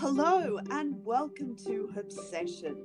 [0.00, 2.76] Hello, and welcome to Obsession,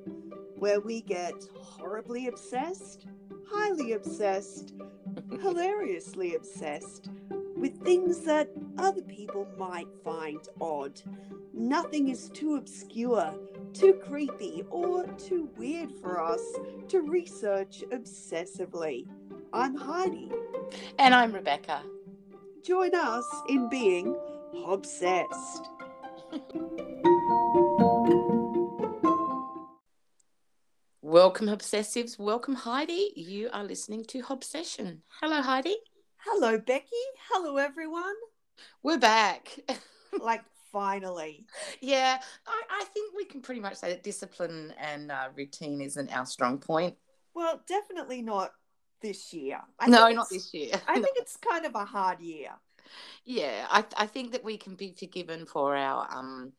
[0.56, 3.06] where we get horribly obsessed,
[3.48, 4.74] highly obsessed,
[5.40, 7.10] hilariously obsessed
[7.56, 8.50] with things that
[8.80, 11.00] other people might find odd.
[11.54, 13.36] Nothing is too obscure,
[13.74, 16.42] too creepy, or too weird for us
[16.88, 19.06] to research obsessively.
[19.54, 20.32] I'm Heidi.
[20.98, 21.84] And I'm Rebecca.
[22.64, 24.18] Join us in being
[24.66, 25.70] obsessed.
[31.14, 32.18] Welcome, obsessives.
[32.18, 33.14] Welcome, Heidi.
[33.16, 35.04] You are listening to Obsession.
[35.22, 35.76] Hello, Heidi.
[36.18, 36.88] Hello, Becky.
[37.30, 38.16] Hello, everyone.
[38.82, 39.56] We're back.
[40.20, 40.42] like,
[40.72, 41.46] finally.
[41.82, 46.12] Yeah, I, I, think we can pretty much say that discipline and uh, routine isn't
[46.18, 46.96] our strong point.
[47.36, 48.50] Well, definitely not
[49.00, 49.62] this year.
[49.80, 50.72] I no, not this year.
[50.88, 52.50] I think it's kind of a hard year.
[53.24, 56.54] Yeah, I, I think that we can be forgiven for our um,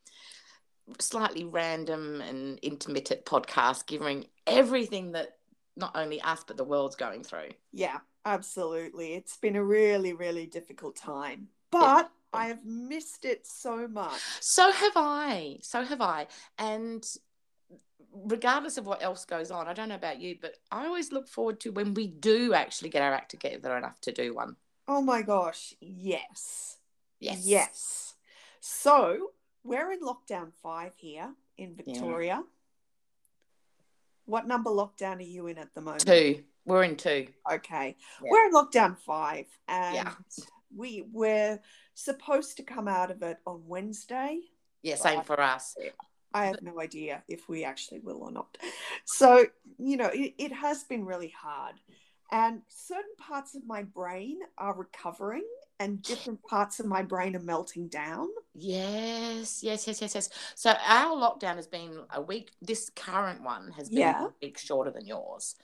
[0.99, 5.39] slightly random and intermittent podcast, giving everything that
[5.77, 7.51] not only us but the world's going through.
[7.73, 9.15] Yeah, absolutely.
[9.15, 12.39] It's been a really, really difficult time, but yeah.
[12.41, 14.21] I have missed it so much.
[14.41, 15.59] So have I.
[15.63, 16.27] So have I.
[16.59, 17.05] And
[18.13, 21.29] regardless of what else goes on, I don't know about you, but I always look
[21.29, 24.57] forward to when we do actually get our act together enough to do one.
[24.87, 26.77] Oh my gosh, yes.
[27.21, 27.41] Yes.
[27.45, 28.15] Yes.
[28.61, 29.31] So
[29.65, 32.27] we're in lockdown five here in Victoria.
[32.37, 32.43] Yeah.
[34.27, 36.07] What number lockdown are you in at the moment?
[36.07, 36.45] Two.
[36.67, 37.27] We're in two.
[37.51, 37.97] Okay.
[38.23, 38.31] Yeah.
[38.31, 39.47] We're in lockdown five.
[39.69, 40.13] And yeah.
[40.75, 41.61] we we're
[41.95, 44.41] supposed to come out of it on Wednesday.
[44.83, 45.77] Yeah, same for us.
[46.35, 48.59] I have no idea if we actually will or not.
[49.05, 49.47] So,
[49.79, 51.77] you know, it, it has been really hard.
[52.33, 55.45] And certain parts of my brain are recovering
[55.81, 58.29] and different parts of my brain are melting down.
[58.55, 60.31] Yes, yes, yes, yes, yes.
[60.55, 62.51] So our lockdown has been a week.
[62.63, 64.27] This current one has been yeah.
[64.27, 65.57] a week shorter than yours,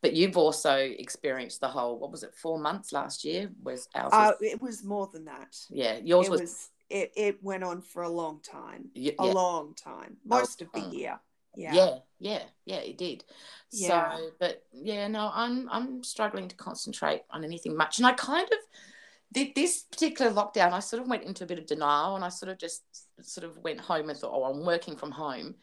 [0.00, 1.98] but you've also experienced the whole.
[1.98, 2.34] What was it?
[2.34, 4.12] Four months last year was ours.
[4.12, 5.56] Uh, it was more than that.
[5.70, 6.68] Yeah, yours it was, was.
[6.90, 8.90] it it went on for a long time.
[8.94, 11.20] Yeah, a long time, most oh, of the year.
[11.54, 11.74] Yeah.
[11.74, 13.24] yeah, yeah, yeah, it did.
[13.70, 14.16] Yeah.
[14.16, 18.48] So, but yeah, no, I'm I'm struggling to concentrate on anything much, and I kind
[18.50, 18.58] of
[19.32, 22.50] this particular lockdown, I sort of went into a bit of denial and I sort
[22.50, 22.82] of just
[23.20, 25.54] sort of went home and thought, oh, I'm working from home.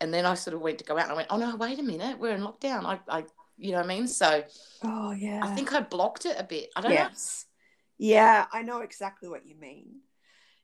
[0.00, 1.78] And then I sort of went to go out and I went, oh, no, wait
[1.78, 2.84] a minute, we're in lockdown.
[2.84, 3.24] I, I
[3.56, 4.08] you know what I mean?
[4.08, 4.42] So,
[4.82, 5.40] oh, yeah.
[5.42, 6.70] I think I blocked it a bit.
[6.76, 7.46] I don't yes.
[7.46, 8.06] know.
[8.06, 10.00] Yeah, I know exactly what you mean.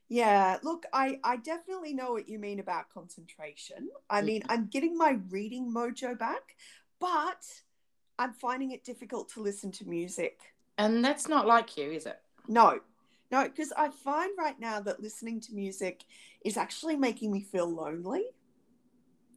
[0.09, 3.87] Yeah, look, I, I definitely know what you mean about concentration.
[4.09, 4.25] I mm-hmm.
[4.27, 6.55] mean, I'm getting my reading mojo back,
[6.99, 7.41] but
[8.19, 10.37] I'm finding it difficult to listen to music.
[10.77, 12.19] And that's not like you, is it?
[12.47, 12.79] No,
[13.31, 16.03] no, because I find right now that listening to music
[16.43, 18.25] is actually making me feel lonely.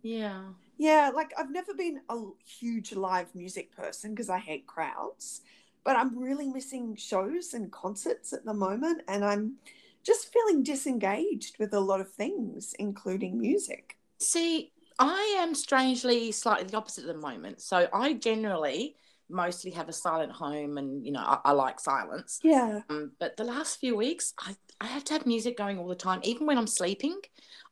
[0.03, 0.45] Yeah.
[0.77, 5.43] Yeah, like I've never been a huge live music person because I hate crowds,
[5.85, 9.03] but I'm really missing shows and concerts at the moment.
[9.07, 9.55] And I'm
[10.03, 13.97] just feeling disengaged with a lot of things, including music.
[14.21, 17.61] See, I am strangely slightly the opposite at the moment.
[17.61, 18.97] So I generally
[19.29, 22.41] mostly have a silent home and you know I, I like silence.
[22.43, 22.81] Yeah.
[22.91, 25.95] Um, but the last few weeks I, I have to have music going all the
[25.95, 26.21] time.
[26.23, 27.21] Even when i'm sleeping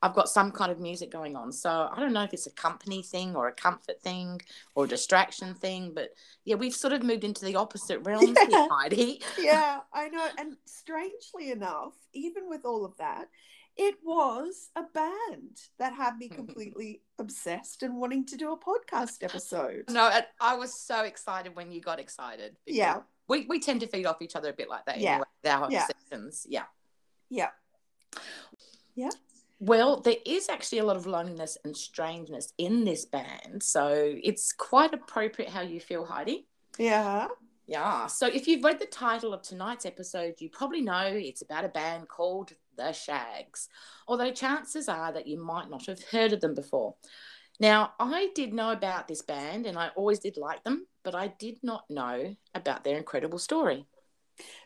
[0.02, 1.52] i've got some kind of music going on.
[1.52, 4.40] So i don't know if it's a company thing or a comfort thing
[4.74, 6.10] or a distraction thing but
[6.44, 8.48] yeah we've sort of moved into the opposite realms yeah.
[8.48, 9.22] here heidi.
[9.38, 10.26] Yeah i know.
[10.38, 13.28] And strangely enough even with all of that
[13.82, 19.22] it was a band that had me completely obsessed and wanting to do a podcast
[19.22, 19.84] episode.
[19.90, 20.10] No,
[20.40, 22.56] I was so excited when you got excited.
[22.66, 23.00] Yeah.
[23.28, 25.00] We, we tend to feed off each other a bit like that.
[25.00, 25.12] Yeah.
[25.12, 25.86] Anyway, our yeah.
[25.88, 26.46] obsessions.
[26.48, 26.64] Yeah.
[27.28, 27.48] Yeah.
[28.94, 29.10] Yeah.
[29.58, 33.62] Well, there is actually a lot of loneliness and strangeness in this band.
[33.62, 36.46] So it's quite appropriate how you feel, Heidi.
[36.78, 37.28] Yeah.
[37.66, 38.06] Yeah.
[38.06, 41.68] So if you've read the title of tonight's episode, you probably know it's about a
[41.68, 43.68] band called The Shaggs,
[44.06, 46.94] although chances are that you might not have heard of them before.
[47.60, 51.28] Now, I did know about this band and I always did like them, but I
[51.28, 53.86] did not know about their incredible story.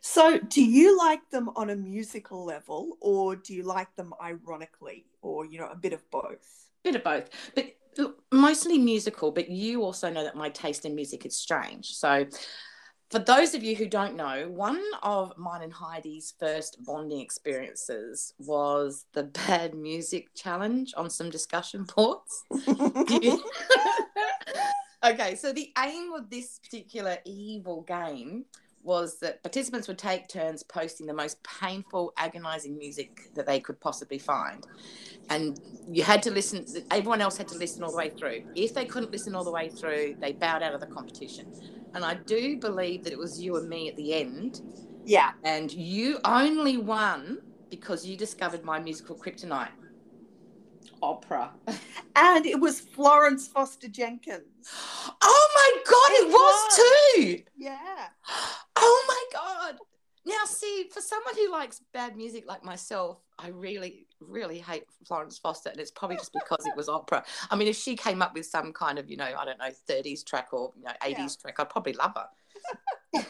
[0.01, 5.07] So, do you like them on a musical level or do you like them ironically
[5.21, 6.71] or, you know, a bit of both?
[6.85, 7.29] Bit of both.
[7.55, 11.95] But look, mostly musical, but you also know that my taste in music is strange.
[11.97, 12.27] So,
[13.11, 18.35] for those of you who don't know, one of mine and Heidi's first bonding experiences
[18.39, 22.45] was the Bad Music Challenge on some discussion boards.
[25.05, 28.45] okay, so the aim of this particular evil game
[28.83, 33.81] was that participants would take turns posting the most painful, agonizing music that they could
[33.81, 34.65] possibly find.
[35.29, 38.45] And you had to listen, everyone else had to listen all the way through.
[38.55, 41.53] If they couldn't listen all the way through, they bowed out of the competition.
[41.97, 44.61] And I do believe that it was you and me at the end.
[45.07, 45.31] Yeah.
[45.45, 47.39] And you only won
[47.71, 49.71] because you discovered my musical kryptonite
[51.03, 51.53] opera.
[52.19, 54.43] And it was Florence Foster Jenkins.
[55.23, 57.43] Oh my God, it, It was, too.
[57.57, 58.07] Yeah.
[58.75, 59.77] Oh my God.
[60.25, 65.39] Now, see, for someone who likes bad music like myself, I really, really hate Florence
[65.39, 65.71] Foster.
[65.71, 67.25] And it's probably just because it was opera.
[67.51, 69.71] I mean, if she came up with some kind of, you know, I don't know,
[69.89, 71.29] 30s track or, you know, 80s Yeah.
[71.43, 73.25] track, I'd probably love her.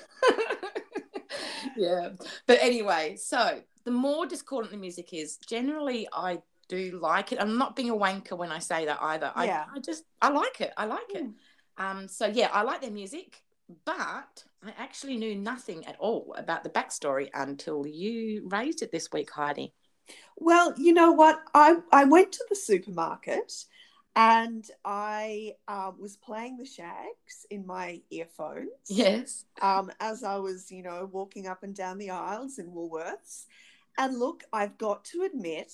[1.76, 2.10] yeah.
[2.46, 7.40] But anyway, so the more discordant the music is, generally I do like it.
[7.40, 9.32] I'm not being a wanker when I say that either.
[9.36, 9.66] Yeah.
[9.72, 10.72] I, I just, I like it.
[10.76, 11.24] I like it.
[11.24, 11.34] Mm.
[11.78, 13.42] Um, so yeah, I like their music,
[13.84, 19.10] but I actually knew nothing at all about the backstory until you raised it this
[19.12, 19.74] week, Heidi.
[20.36, 21.42] Well, you know what?
[21.54, 23.64] I, I went to the supermarket
[24.14, 29.44] and I uh, was playing the shaggs in my earphones Yes.
[29.60, 33.46] um, as I was, you know, walking up and down the aisles in Woolworths.
[33.98, 35.72] And look, I've got to admit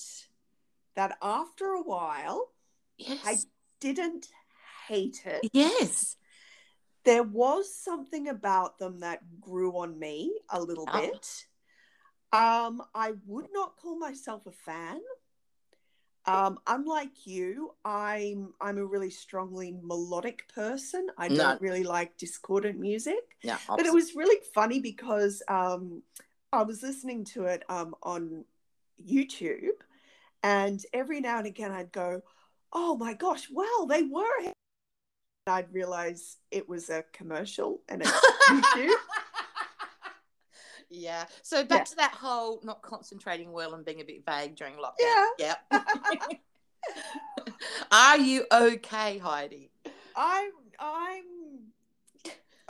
[0.95, 2.51] that after a while,
[2.99, 3.19] Yes.
[3.25, 3.37] I
[3.81, 4.29] didn't
[4.87, 5.49] hate it.
[5.53, 6.17] yes.
[7.05, 11.01] There was something about them that grew on me a little Oh.
[11.01, 11.47] bit.
[12.33, 15.01] Um, I would not call myself a fan.
[16.25, 21.09] Um, unlike you, I'm I'm a really strongly melodic person.
[21.19, 21.37] I No.
[21.37, 23.37] don't really like discordant music.
[23.43, 23.59] Yeah.
[23.69, 26.03] But it was really funny because um,
[26.53, 28.45] I was listening to it um, on
[29.05, 29.83] YouTube,
[30.45, 32.23] and every now and again I'd go,
[32.73, 34.53] "Oh my gosh, wow, they were!" And
[35.49, 38.11] I'd realize it was a commercial and it's
[38.49, 38.95] YouTube.
[40.93, 41.25] Yeah.
[41.43, 41.85] So back Yeah.
[41.85, 45.27] to that whole not concentrating well and being a bit vague during lockdown.
[45.39, 46.41] Yeah, Yep.
[47.93, 49.71] Are you okay, Heidi?
[50.17, 51.25] I'm I'm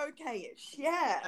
[0.00, 0.74] okay-ish.
[0.76, 1.20] Yeah.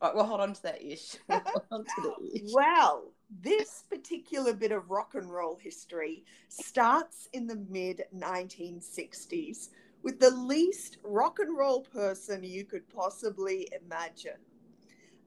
[0.00, 1.16] Right, well, hold on to that ish.
[1.30, 2.52] Hold on to the ish.
[2.52, 3.12] Well,
[3.42, 9.68] this particular bit of rock and roll history starts in the mid 1960s
[10.02, 14.38] with the least rock and roll person you could possibly imagine.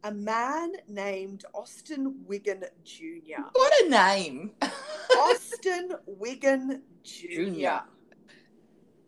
[0.03, 3.41] A man named Austin Wiggin Jr.
[3.51, 4.51] What a name.
[5.17, 7.79] Austin Wiggin Jr.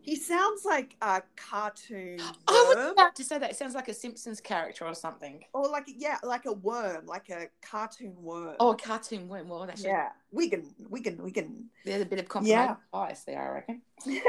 [0.02, 2.34] He sounds like a cartoon Worm.
[2.48, 3.50] I was about to say that.
[3.50, 5.44] It sounds like a Simpsons character or something.
[5.52, 8.56] Or like yeah, like a worm, like a cartoon worm.
[8.58, 9.48] Oh, a cartoon worm.
[9.48, 10.08] Well, that's yeah.
[10.32, 11.66] Wiggin, Wiggin, Wiggin.
[11.84, 12.28] there's a bit of Yeah.
[12.28, 13.82] confirmation bias there, I reckon.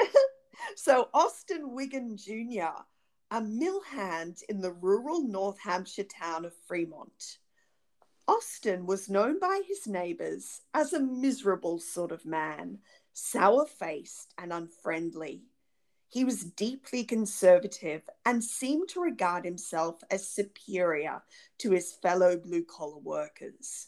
[0.75, 2.83] so Austin Wiggin Jr.,
[3.31, 7.37] a mill hand in the rural North Hampshire town of Fremont.
[8.27, 12.79] Austin was known by his neighbours as a miserable sort of man,
[13.13, 15.43] sour faced and unfriendly.
[16.09, 21.23] He was deeply conservative and seemed to regard himself as superior
[21.59, 23.87] to his fellow blue collar workers.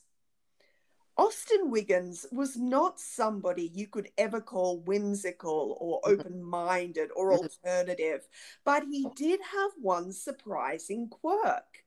[1.15, 6.19] Austin Wiggins was not somebody you could ever call whimsical or mm-hmm.
[6.19, 7.43] open minded or mm-hmm.
[7.43, 8.27] alternative,
[8.65, 9.13] but he oh.
[9.15, 11.83] did have one surprising quirk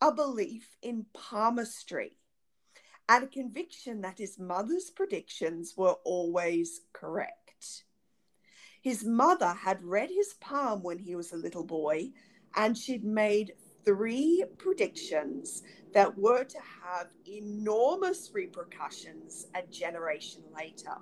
[0.00, 2.18] a belief in palmistry
[3.08, 7.84] and a conviction that his mother's predictions were always correct.
[8.80, 12.10] His mother had read his palm when he was a little boy,
[12.54, 15.62] and she'd made three predictions
[15.94, 20.96] that were to have enormous repercussions a generation later.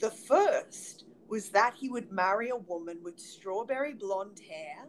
[0.00, 4.88] The first was that he would marry a woman with strawberry blonde hair.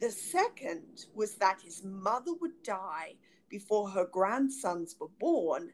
[0.00, 3.14] The second was that his mother would die
[3.48, 5.72] before her grandsons were born.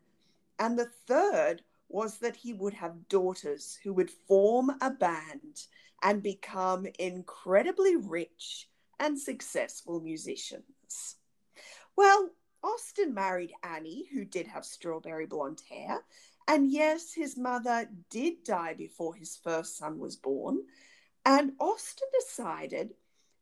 [0.59, 5.67] And the third was that he would have daughters who would form a band
[6.03, 8.69] and become incredibly rich
[9.01, 11.17] and successful musicians.
[11.97, 12.31] Well,
[12.63, 16.03] Austin married Annie, who did have strawberry blonde hair.
[16.47, 20.63] And yes, his mother did die before his first son was born.
[21.25, 22.95] And Austin decided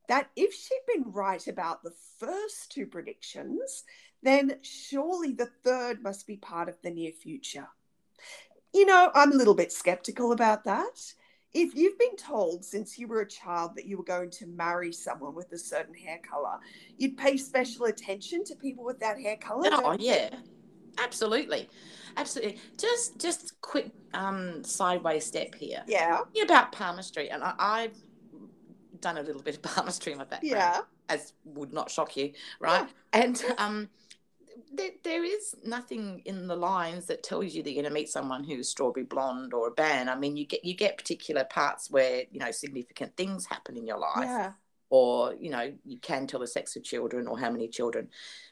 [0.08, 3.85] that if she'd been right about the first two predictions,
[4.23, 7.68] then surely the third must be part of the near future.
[8.73, 11.14] You know, I'm a little bit skeptical about that.
[11.58, 14.92] If you've been told since you were a child that you were going to marry
[14.92, 16.58] someone with a certain hair color,
[16.98, 19.70] you'd pay special attention to people with that hair color.
[19.72, 19.98] Oh you?
[20.00, 20.28] yeah,
[20.98, 21.70] absolutely,
[22.18, 22.58] absolutely.
[22.76, 25.82] Just just quick um sideways step here.
[25.86, 26.20] Yeah.
[26.42, 27.96] About palmistry, and I, I've
[29.00, 30.52] done a little bit of palmistry in my background.
[30.52, 30.80] Yeah.
[31.08, 32.86] as would not shock you, right?
[33.14, 33.20] Yeah.
[33.22, 33.88] And um,
[34.72, 38.08] there, there is nothing in the lines that tells you that you're going to meet
[38.08, 40.10] someone who's strawberry blonde or a band.
[40.10, 43.86] I mean, you get you get particular parts where you know significant things happen in
[43.86, 44.25] your life.
[44.25, 44.52] Yeah
[44.90, 48.08] or you know you can tell the sex of children or how many children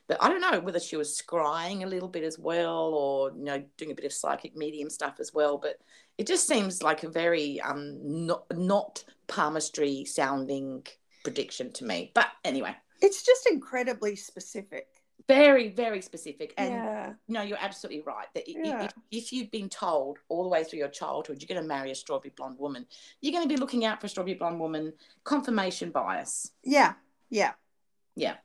[0.08, 3.44] but i don't know whether she was scrying a little bit as well or you
[3.44, 5.78] know doing a bit of psychic medium stuff as well but
[6.18, 10.84] it just seems like a very um not not palmistry sounding
[11.22, 14.88] prediction to me but anyway it's just incredibly specific
[15.26, 16.52] very very specific.
[16.58, 17.12] And yeah.
[17.28, 18.84] no you're absolutely right that yeah.
[18.84, 21.90] if, if, you've been told all the way through your childhood you're going to marry
[21.90, 22.86] a strawberry blonde woman
[23.20, 24.92] you're going to be looking out for a strawberry blonde woman
[25.24, 26.50] confirmation bias.
[26.62, 26.94] Yeah.
[27.30, 27.52] Yeah.
[28.16, 28.36] Yeah.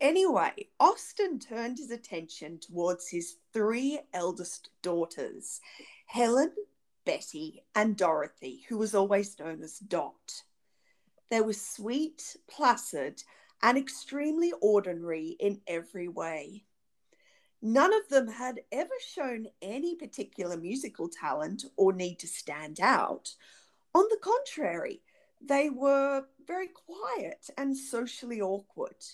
[0.00, 5.60] Anyway austin turned his attention towards his three eldest daughters
[6.06, 6.52] helen
[7.04, 10.42] betty and dorothy who was always known as dot.
[11.30, 13.22] They were sweet placid
[13.62, 16.64] and extremely ordinary in every way.
[17.62, 23.34] None of them had ever shown any particular musical talent or need to stand out.
[23.94, 25.02] On the contrary,
[25.40, 29.04] they were very quiet and socially awkward.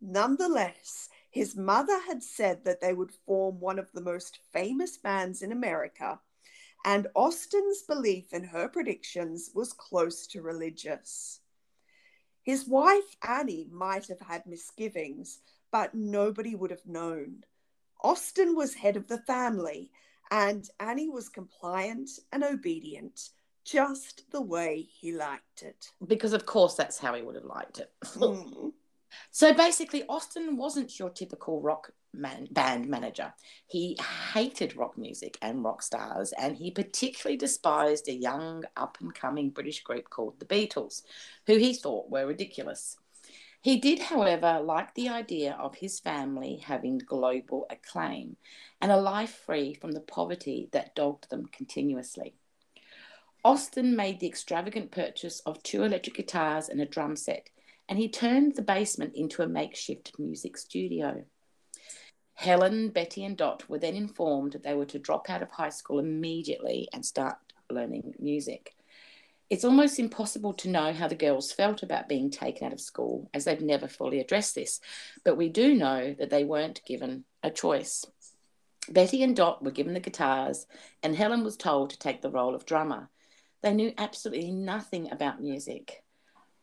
[0.00, 5.42] Nonetheless, his mother had said that they would form one of the most famous bands
[5.42, 6.18] in America,
[6.84, 11.39] and Austin's belief in her predictions was close to religious.
[12.42, 17.44] His wife, Annie, might have had misgivings, but nobody would have known.
[18.02, 19.90] Austin was head of the family,
[20.30, 23.30] and Annie was compliant and obedient,
[23.64, 25.90] just the way he liked it.
[26.06, 27.92] Because, of course, that's how he would have liked it.
[28.04, 28.72] mm.
[29.30, 33.32] So basically, Austin wasn't your typical rock man, band manager.
[33.66, 33.96] He
[34.32, 39.50] hated rock music and rock stars, and he particularly despised a young, up and coming
[39.50, 41.02] British group called the Beatles,
[41.46, 42.96] who he thought were ridiculous.
[43.62, 48.36] He did, however, like the idea of his family having global acclaim
[48.80, 52.34] and a life free from the poverty that dogged them continuously.
[53.44, 57.48] Austin made the extravagant purchase of two electric guitars and a drum set,
[57.88, 61.24] and he turned the basement into a makeshift music studio.
[62.40, 65.68] Helen, Betty, and Dot were then informed that they were to drop out of high
[65.68, 67.36] school immediately and start
[67.70, 68.74] learning music.
[69.50, 73.28] It's almost impossible to know how the girls felt about being taken out of school,
[73.34, 74.80] as they've never fully addressed this,
[75.22, 78.06] but we do know that they weren't given a choice.
[78.88, 80.66] Betty and Dot were given the guitars,
[81.02, 83.10] and Helen was told to take the role of drummer.
[83.60, 86.02] They knew absolutely nothing about music.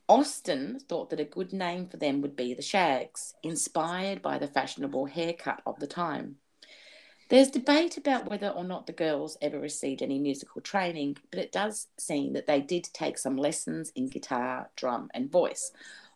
[0.09, 4.47] Austin thought that a good name for them would be the Shaggs, inspired by the
[4.47, 6.37] fashionable haircut of the time.
[7.29, 11.51] There's debate about whether or not the girls ever received any musical training, but it
[11.51, 15.71] does seem that they did take some lessons in guitar, drum, and voice,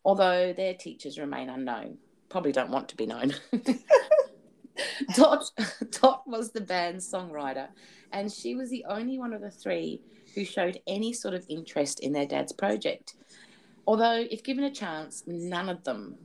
[0.06, 1.98] although their teachers remain unknown.
[2.30, 3.34] Probably don't want to be known.
[5.16, 5.52] Dot,
[6.02, 7.68] Dot was the band's songwriter,
[8.14, 10.00] and she was the only one of the three
[10.34, 13.16] who showed any sort of interest in their dad's project.
[13.88, 16.18] Although, if given a chance, none of them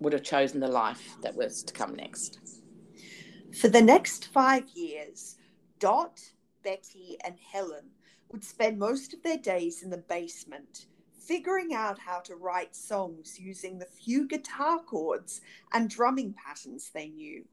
[0.00, 2.40] would have chosen the life that was to come next.
[3.60, 5.36] For the next five years,
[5.78, 6.20] Dot,
[6.62, 7.90] Betty, and Helen
[8.30, 10.86] would spend most of their days in the basement,
[11.26, 15.40] figuring out how to write songs using the few guitar chords
[15.72, 17.44] and drumming patterns they knew.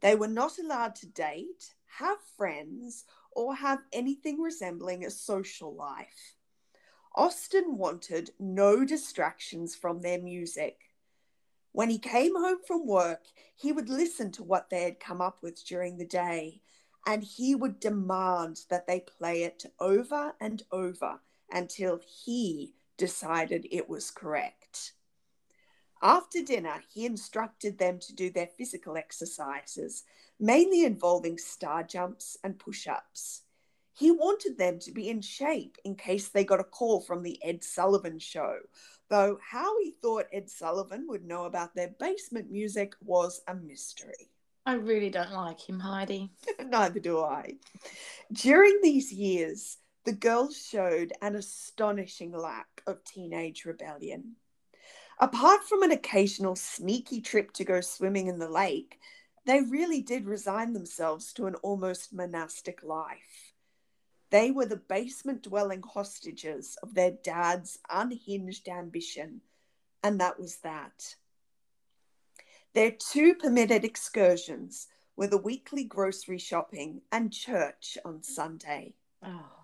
[0.00, 6.36] They were not allowed to date, have friends, or have anything resembling a social life.
[7.14, 10.78] Austin wanted no distractions from their music.
[11.72, 13.22] When he came home from work,
[13.56, 16.60] he would listen to what they had come up with during the day,
[17.06, 23.88] and he would demand that they play it over and over until he decided it
[23.88, 24.92] was correct.
[26.02, 30.04] After dinner, he instructed them to do their physical exercises,
[30.38, 33.42] mainly involving star jumps and push ups.
[33.92, 37.42] He wanted them to be in shape in case they got a call from the
[37.42, 38.58] Ed Sullivan show.
[39.08, 44.30] Though how he thought Ed Sullivan would know about their basement music was a mystery.
[44.64, 46.30] I really don't like him, Heidi.
[46.64, 47.54] Neither do I.
[48.32, 54.36] During these years, the girls showed an astonishing lack of teenage rebellion.
[55.18, 58.98] Apart from an occasional sneaky trip to go swimming in the lake,
[59.44, 63.49] they really did resign themselves to an almost monastic life.
[64.30, 69.40] They were the basement dwelling hostages of their dad's unhinged ambition,
[70.02, 71.16] and that was that.
[72.72, 78.94] Their two permitted excursions were the weekly grocery shopping and church on Sunday.
[79.22, 79.60] Oh.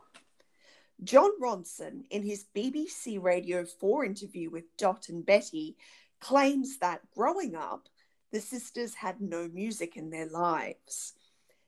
[1.05, 5.77] Jon Ronson, in his BBC Radio 4 interview with Dot and Betty,
[6.21, 7.89] claims that growing up,
[8.33, 11.15] the sisters had no music in their lives.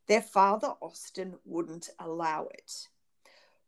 [0.09, 2.89] Their father, Austin, wouldn't allow it.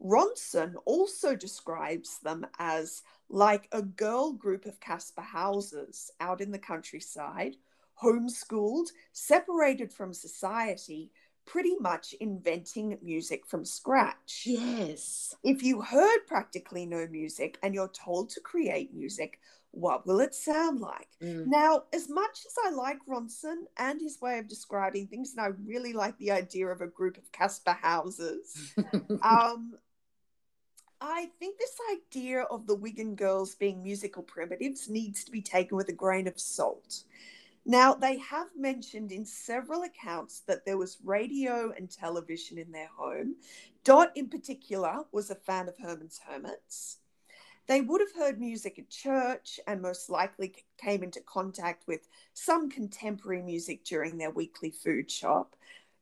[0.02, 6.58] Ronson also describes them as like a girl group of Kaspar Hausers out in the
[6.58, 7.56] countryside,
[8.02, 11.12] homeschooled, separated from society,
[11.44, 14.44] pretty much inventing music from scratch.
[14.46, 15.34] Yes.
[15.44, 19.40] If you heard practically no music and you're told to create music,
[19.72, 21.08] what will it sound like?
[21.22, 21.46] Mm.
[21.46, 25.50] Now, as much as I like Ronson and his way of describing things, and I
[25.64, 28.74] really like the idea of a group of Kaspar Hausers,
[29.22, 29.74] um,
[31.00, 35.76] I think this idea of the Wiggin girls being musical primitives needs to be taken
[35.76, 37.04] with a grain of salt.
[37.64, 42.88] Now, they have mentioned in several accounts that there was radio and television in their
[42.96, 43.36] home.
[43.84, 46.98] Dot, in particular, was a fan of Herman's Hermits.
[47.70, 52.68] They would have heard music at church and most likely came into contact with some
[52.68, 55.54] contemporary music during their weekly food shop.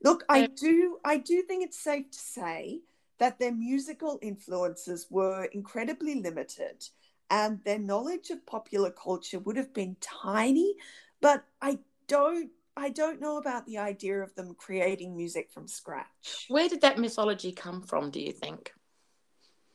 [0.02, 2.80] Look, I do I do think it's safe to say
[3.18, 6.88] that their musical influences were incredibly limited
[7.28, 10.74] and their knowledge of popular culture would have been tiny,
[11.20, 16.46] but I don't I don't know about the idea of them creating music from scratch.
[16.48, 18.72] Where did that mythology come from, do you think?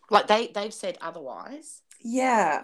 [0.10, 1.81] Like they they've said otherwise.
[2.01, 2.63] Yeah.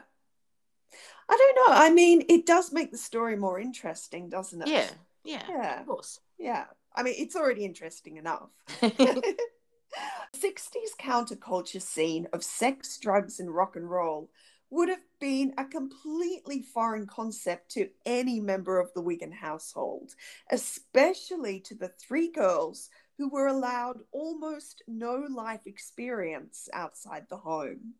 [1.29, 1.75] I don't know.
[1.75, 4.67] I mean, it does make the story more interesting, doesn't it?
[4.67, 4.89] Yeah.
[5.23, 5.43] Yeah.
[5.47, 5.79] Yeah.
[5.81, 6.19] Of course.
[6.37, 6.65] Yeah.
[6.95, 8.49] I mean, it's already interesting enough.
[10.35, 14.29] 60s counterculture scene of sex, drugs, and rock and roll
[14.71, 20.13] would have been a completely foreign concept to any member of the Wiggin household,
[20.51, 27.95] especially to the three girls who were allowed almost no life experience outside the home.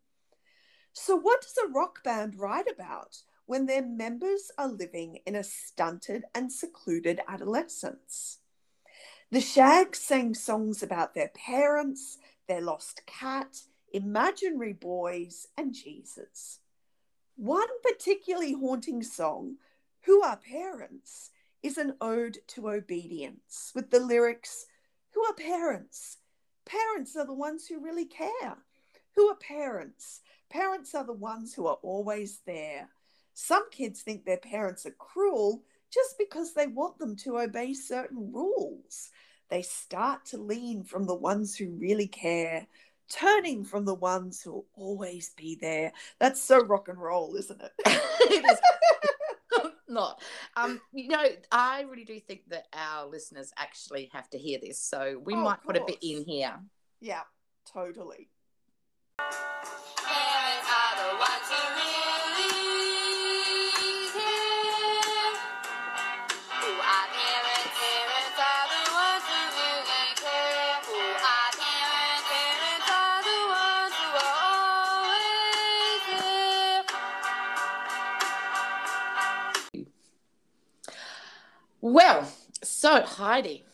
[0.94, 5.44] So, what does a rock band write about when their members are living in a
[5.44, 8.38] stunted and secluded adolescence?
[9.30, 12.16] The Shaggs sang songs about their parents,
[12.48, 13.58] their lost cat,
[13.92, 16.60] imaginary boys, and Jesus.
[17.36, 19.56] One particularly haunting song,
[20.06, 21.30] Who Are Parents,
[21.62, 24.64] is an ode to obedience with the lyrics
[25.12, 26.18] Who are parents?
[26.64, 28.58] Parents are the ones who really care.
[29.16, 30.20] Who are parents?
[30.50, 32.88] Parents are the ones who are always there.
[33.34, 38.32] Some kids think their parents are cruel just because they want them to obey certain
[38.32, 39.10] rules.
[39.48, 42.66] They start to lean from the ones who really care,
[43.08, 45.92] turning from the ones who will always be there.
[46.20, 47.72] That's so rock and roll, isn't it?
[47.86, 48.58] it is.
[49.90, 50.22] Not.
[50.56, 54.80] Um, you know, I really do think that our listeners actually have to hear this.
[54.80, 56.58] So we Oh, might put a bit in here.
[57.00, 57.22] Yeah,
[57.72, 58.28] totally.
[81.90, 82.30] Well,
[82.62, 83.64] so Heidi,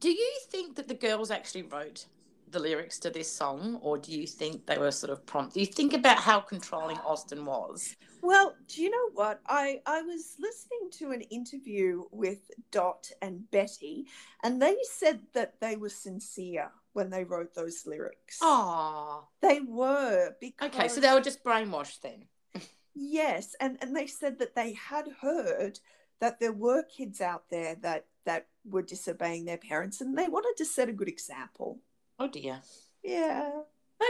[0.00, 2.06] do you think that the girls actually wrote
[2.50, 5.54] the lyrics to this song, or do you think they were sort of prompt?
[5.54, 7.94] Do you think about how controlling Austin was?
[8.22, 9.40] Well, do you know what?
[9.46, 14.06] I, I was listening to an interview with Dot and Betty,
[14.42, 18.38] and they said that they were sincere when they wrote those lyrics.
[18.42, 20.88] Oh, They were because okay.
[20.88, 22.24] So they were just brainwashed then.
[22.94, 25.78] Yes, and and they said that they had heard
[26.22, 30.54] that there were kids out there that that were disobeying their parents, and they wanted
[30.56, 31.80] to set a good example.
[32.18, 32.60] Oh dear.
[33.02, 33.50] Yeah.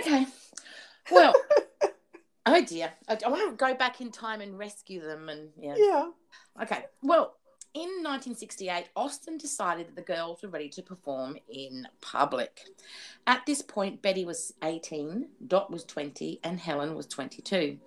[0.01, 0.27] Okay.
[1.11, 1.35] Well.
[2.47, 2.93] oh dear.
[3.09, 5.75] I, I want to go back in time and rescue them, and yeah.
[5.79, 6.11] Yeah.
[6.63, 6.85] Okay.
[7.03, 7.35] Well,
[7.73, 12.61] in 1968, Austin decided that the girls were ready to perform in public.
[13.27, 17.79] At this point, Betty was 18, Dot was 20, and Helen was 22.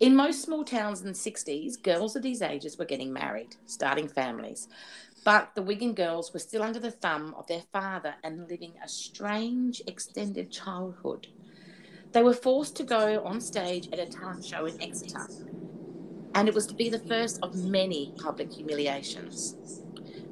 [0.00, 4.08] In most small towns in the 60s, girls of these ages were getting married, starting
[4.08, 4.68] families.
[5.24, 8.88] But the Wiggin girls were still under the thumb of their father and living a
[8.88, 11.28] strange extended childhood.
[12.12, 15.30] They were forced to go on stage at a talent show in Exeter,
[16.34, 19.56] and it was to be the first of many public humiliations.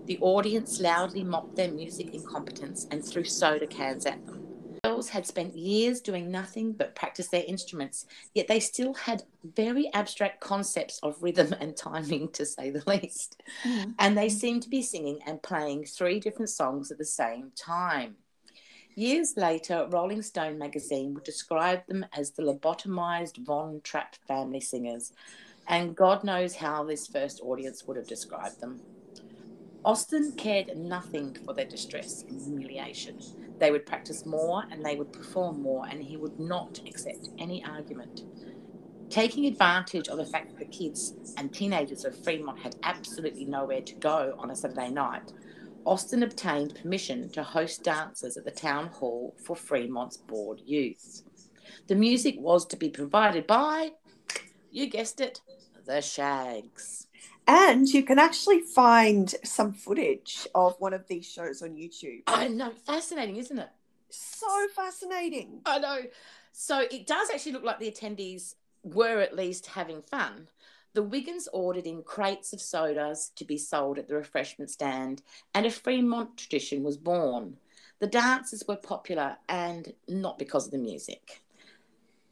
[0.06, 4.43] The audience loudly mocked their music incompetence and threw soda cans at them.
[4.84, 9.90] Girls had spent years doing nothing but practice their instruments, yet they still had very
[9.94, 13.42] abstract concepts of rhythm and timing, to say the least.
[13.64, 13.92] Mm-hmm.
[13.98, 18.16] And they seemed to be singing and playing three different songs at the same time.
[18.94, 25.14] Years later, Rolling Stone magazine would describe them as the lobotomized Von Trapp family singers,
[25.66, 28.82] and God knows how this first audience would have described them.
[29.82, 33.18] Austin cared nothing for their distress and humiliation.
[33.58, 37.64] They would practice more and they would perform more, and he would not accept any
[37.64, 38.22] argument.
[39.10, 43.82] Taking advantage of the fact that the kids and teenagers of Fremont had absolutely nowhere
[43.82, 45.32] to go on a Saturday night,
[45.84, 51.22] Austin obtained permission to host dances at the town hall for Fremont's bored youth.
[51.86, 53.92] The music was to be provided by,
[54.70, 55.40] you guessed it,
[55.84, 57.06] the Shaggs.
[57.46, 62.22] And you can actually find some footage of one of these shows on YouTube.
[62.26, 63.68] I know, fascinating, isn't it?
[64.10, 65.60] So fascinating.
[65.66, 66.00] I know.
[66.52, 70.48] So it does actually look like the attendees were at least having fun.
[70.94, 75.66] The Wiggins ordered in crates of sodas to be sold at the refreshment stand, and
[75.66, 77.56] a Fremont tradition was born.
[77.98, 81.42] The dances were popular and not because of the music.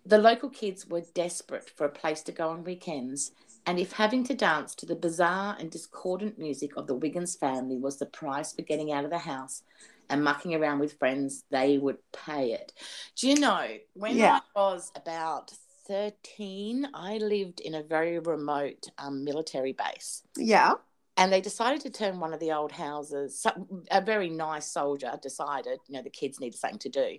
[0.07, 3.33] The local kids were desperate for a place to go on weekends,
[3.67, 7.77] and if having to dance to the bizarre and discordant music of the Wiggins family
[7.79, 9.63] was the price for getting out of the house
[10.11, 12.73] and mucking around with friends, they would pay it.
[13.17, 14.41] Do you know, when Yeah.
[14.57, 15.53] I was about
[15.87, 20.23] 13, I lived in a very remote um, military base.
[20.37, 20.73] Yeah.
[21.17, 23.39] And they decided to turn one of the old houses.
[23.41, 27.19] so- A very nice soldier decided, you know, the kids need something to do,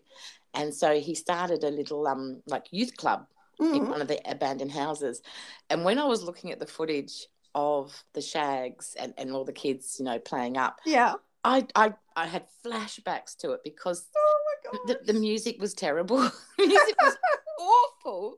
[0.54, 3.26] and so he started a little um like youth club
[3.60, 3.90] in Mhm.
[3.90, 5.22] one of the abandoned houses.
[5.70, 9.54] And when I was looking at the footage of the shaggs and, and all the
[9.54, 11.16] kids, you know, playing up, Yeah.
[11.44, 14.40] I I, I had flashbacks to it because Oh
[14.74, 16.18] my the, the music was terrible.
[16.58, 17.16] the music was
[17.60, 18.38] awful.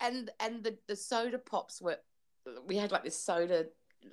[0.00, 1.98] And and the, the soda pops were
[2.66, 3.66] we had like this soda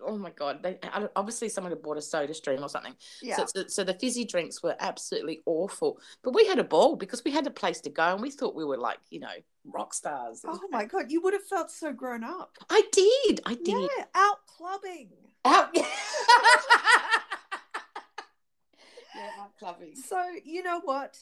[0.05, 0.77] oh my god they
[1.15, 3.35] obviously someone had bought a soda stream or something yeah.
[3.35, 7.23] so, so, so the fizzy drinks were absolutely awful but we had a ball because
[7.23, 9.27] we had a place to go and we thought we were like you know
[9.65, 12.57] rock stars oh my god, you would have felt so grown up.
[12.69, 15.09] i did i did Yeah, out clubbing.
[15.45, 15.83] out yeah,
[19.41, 21.17] out clubbing So, you know what?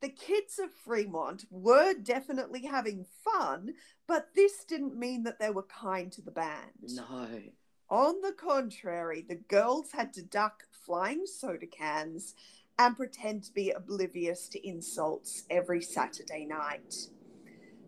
[0.00, 3.74] The kids of Fremont were definitely having fun,
[4.06, 6.70] but this didn't mean that they were kind to the band.
[6.94, 7.28] no
[7.90, 12.34] On the contrary, the girls had to duck flying soda cans
[12.78, 17.08] and pretend to be oblivious to insults every Saturday night.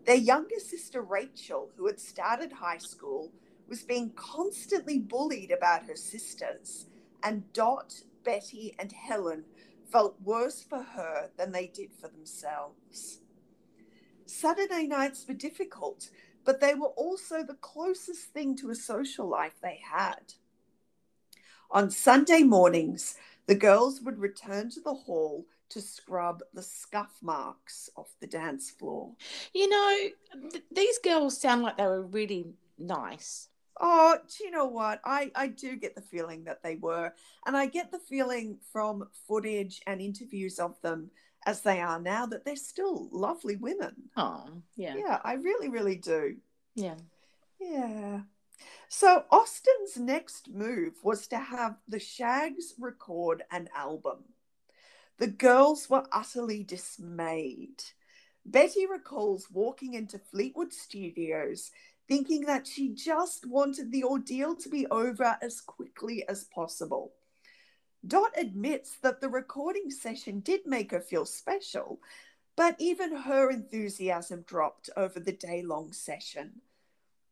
[0.06, 3.30] Their younger sister Rachel, who had started high school,
[3.68, 6.86] was being constantly bullied about her sisters,
[7.22, 9.44] and Dot, Betty, and Helen
[9.92, 13.20] felt worse for her than they did for themselves.
[14.24, 16.08] Saturday nights were difficult,
[16.44, 20.35] but they were also the closest thing to a social life they had.
[21.70, 27.88] On Sunday mornings, the girls would return to the hall to scrub the scuff marks
[27.96, 29.12] off the dance floor.
[29.55, 30.09] you know
[30.50, 33.48] th- these girls sound like they were really nice
[33.83, 35.00] Oh, do you know what?
[35.05, 37.14] I, I do get the feeling that they were.
[37.46, 41.11] And I get the feeling from footage and interviews of them
[41.46, 43.94] as they are now that they're still lovely women.
[44.16, 46.37] oh yeah Yeah, I really, really do.
[46.74, 46.96] yeah
[47.61, 48.20] Yeah.
[48.88, 54.24] So Austin's next move was to have the Shaggs record an album.
[55.18, 57.83] The girls were utterly dismayed.
[58.44, 61.70] Betty recalls walking into Fleetwood Studios
[62.09, 67.12] thinking that she just wanted the ordeal to be over as quickly as possible.
[68.06, 72.00] Dot admits that the recording session did make her feel special,
[72.56, 76.62] but even her enthusiasm dropped over the day long session.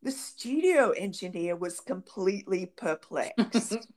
[0.02, 3.76] The studio engineer was completely perplexed.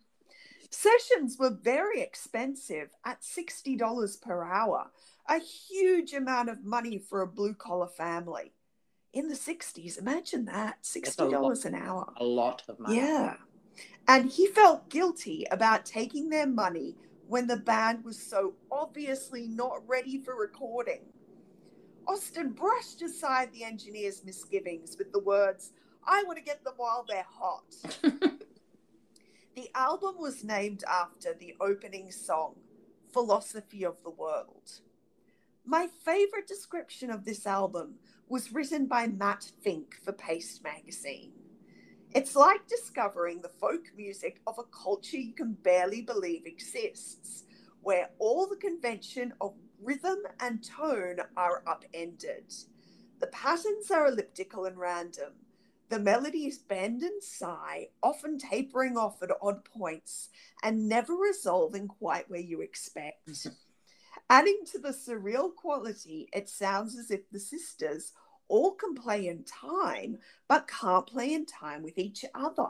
[0.71, 4.89] Sessions were very expensive at $60 per hour,
[5.27, 8.53] a huge amount of money for a blue collar family.
[9.13, 11.53] In the 60s, imagine that That's a lot.
[11.53, 12.13] $60 an hour.
[12.15, 13.35] a lot of money Yeah.
[14.07, 16.95] And he felt guilty about taking their money
[17.27, 21.01] when the band was so obviously not ready for recording.
[22.07, 25.71] Austin brushed aside the engineer's misgivings with the words,
[26.05, 27.75] I want to get them while they're hot.
[29.55, 32.55] the album was named after the opening song,
[33.13, 34.81] Philosophy of the World.
[35.63, 37.95] My favorite description of this album
[38.27, 41.31] was written by Matt Fink for Paste magazine.
[42.13, 47.45] It's like discovering the folk music of a culture you can barely believe exists,
[47.81, 52.53] where all the convention of rhythm and tone are upended.
[53.21, 55.33] The patterns are elliptical and random.
[55.87, 60.29] The melodies bend and sigh, often tapering off at odd points
[60.63, 63.47] and never resolving quite where you expect.
[64.29, 68.11] Adding to the surreal quality, it sounds as if the sisters
[68.51, 72.67] all can play in time, but can't play in time with each other,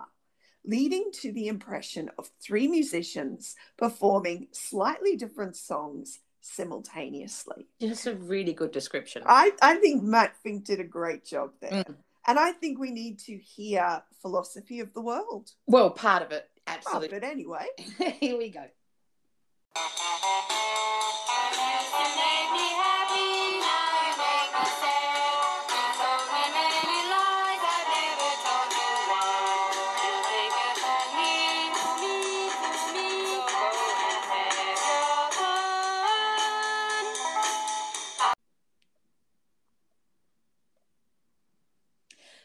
[0.64, 7.68] leading to the impression of three musicians performing slightly different songs simultaneously.
[7.80, 9.24] Just a really good description.
[9.26, 11.84] I, I think Matt Fink did a great job there.
[11.84, 11.96] Mm.
[12.28, 15.52] And I think we need to hear philosophy of the world.
[15.66, 17.08] Well, part of it, Oh, absolutely.
[17.20, 17.66] but anyway,
[18.20, 18.64] Here we go.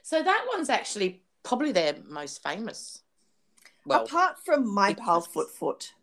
[0.06, 3.02] So that one's actually probably their most famous.
[3.84, 5.94] Well, apart from My Pal Foot Foot,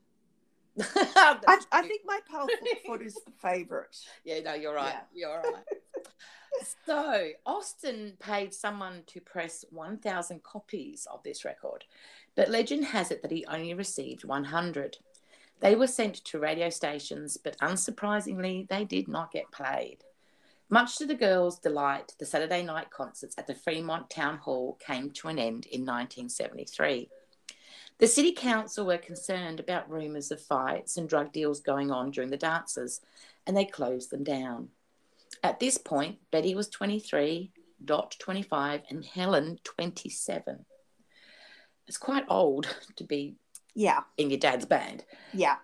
[0.78, 3.98] I, I think My Pal Foot Foot is the favourite.
[4.26, 4.96] Yeah, no, you're right.
[5.13, 5.30] Yeah.
[5.30, 5.63] You're right.
[6.86, 11.86] so, Austin paid someone to press 1,000 copies of this record,
[12.36, 14.98] but legend has it that he only received 100.
[15.62, 20.00] They were sent to radio stations, but unsurprisingly, they did not get played.
[20.74, 25.12] Much to the girls' delight, the Saturday night concerts at the Fremont Town Hall came
[25.12, 27.12] to an end in 1973.
[28.00, 32.32] The city council were concerned about rumours of fights and drug deals going on during
[32.32, 33.02] the dances,
[33.46, 34.70] and they closed them down.
[35.44, 37.52] At this point, Betty was 23,
[37.86, 40.66] Dot 25, and Helen 27.
[41.86, 43.36] It's quite old to be
[43.76, 45.06] Yeah, in your dad's band.
[45.34, 45.58] yeah.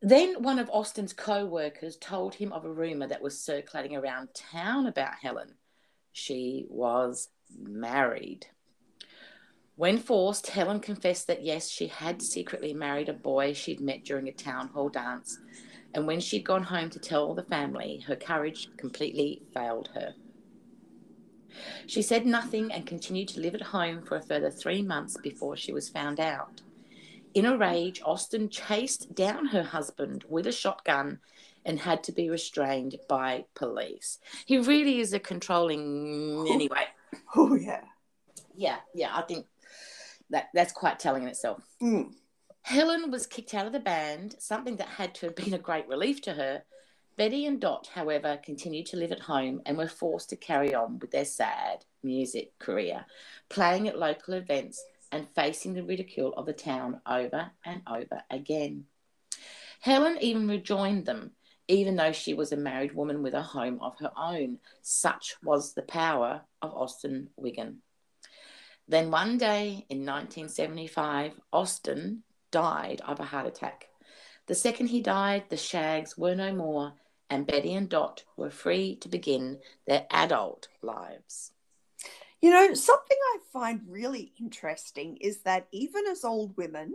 [0.00, 4.28] Then one of Austin's co workers told him of a rumour that was circulating around
[4.34, 5.54] town about Helen.
[6.12, 8.46] She was married.
[9.74, 14.28] When forced, Helen confessed that yes, she had secretly married a boy she'd met during
[14.28, 15.38] a town hall dance.
[15.94, 20.14] And when she'd gone home to tell the family, her courage completely failed her.
[21.86, 25.56] She said nothing and continued to live at home for a further three months before
[25.56, 26.60] she was found out.
[27.38, 31.20] In a rage, Austin chased down her husband with a shotgun
[31.64, 34.18] and had to be restrained by police.
[34.44, 36.48] He really is a controlling.
[36.50, 36.86] Anyway,
[37.36, 37.82] Oh, yeah.
[38.56, 39.46] yeah, yeah, I think
[40.30, 41.62] that that's quite telling in itself.
[41.80, 42.12] Mm.
[42.62, 45.86] Helen was kicked out of the band, something that had to have been a great
[45.86, 46.64] relief to her.
[47.16, 50.98] Betty and Dot, however, continued to live at home and were forced to carry on
[50.98, 53.06] with their sad music career,
[53.48, 58.84] playing at local events and facing the ridicule of the town over and over again.
[59.80, 61.32] Helen even rejoined them,
[61.68, 64.58] even though she was a married woman with a home of her own.
[64.82, 67.78] Such was the power of Austin Wiggin.
[68.88, 73.88] Then one day in 1975, Austin died of a heart attack.
[74.46, 76.94] The second he died, the Shaggs were no more,
[77.28, 81.52] and Betty and Dot were free to begin their adult lives.
[82.40, 86.94] You know, something I find really interesting is that even as old women,